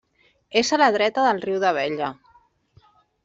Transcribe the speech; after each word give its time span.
És 0.61 0.71
a 0.77 0.79
la 0.81 0.87
dreta 0.95 1.25
del 1.27 1.43
Riu 1.45 1.59
d'Abella. 1.65 2.09